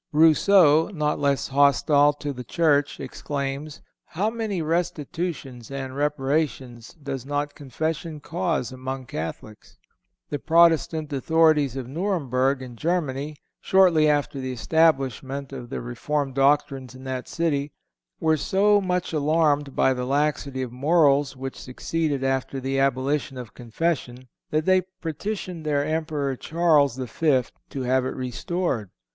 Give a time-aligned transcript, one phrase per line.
[0.13, 7.23] (466) Rousseau, not less hostile to the Church, exclaims: "How many restitutions and reparations does
[7.23, 14.51] not confession cause among Catholics!"(467) The Protestant authorities of Nuremberg, in Germany, shortly after the
[14.51, 17.71] establishment of the reformed doctrines in that city,
[18.19, 23.53] were so much alarmed at the laxity of morals which succeeded after the abolition of
[23.53, 28.89] confession that they petitioned their Emperor, Charles V., to have it restored.